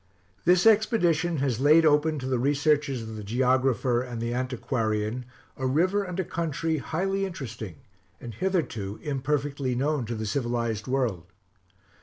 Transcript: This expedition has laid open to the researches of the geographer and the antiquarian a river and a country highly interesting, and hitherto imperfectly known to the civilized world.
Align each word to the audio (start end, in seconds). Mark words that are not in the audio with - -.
This 0.45 0.65
expedition 0.65 1.37
has 1.45 1.59
laid 1.59 1.85
open 1.85 2.17
to 2.17 2.25
the 2.25 2.39
researches 2.39 3.03
of 3.03 3.15
the 3.17 3.23
geographer 3.23 4.01
and 4.01 4.19
the 4.19 4.33
antiquarian 4.33 5.25
a 5.57 5.67
river 5.67 6.03
and 6.03 6.19
a 6.19 6.23
country 6.25 6.77
highly 6.79 7.23
interesting, 7.23 7.75
and 8.19 8.33
hitherto 8.33 8.99
imperfectly 9.03 9.75
known 9.75 10.07
to 10.07 10.15
the 10.15 10.25
civilized 10.25 10.87
world. 10.87 11.25